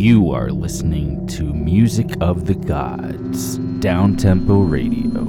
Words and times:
You 0.00 0.30
are 0.30 0.50
listening 0.50 1.26
to 1.26 1.42
Music 1.42 2.16
of 2.22 2.46
the 2.46 2.54
Gods, 2.54 3.58
Downtempo 3.58 4.66
Radio, 4.66 5.24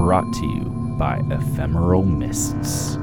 brought 0.00 0.32
to 0.34 0.46
you 0.46 0.96
by 0.96 1.20
Ephemeral 1.32 2.04
Mists. 2.04 2.96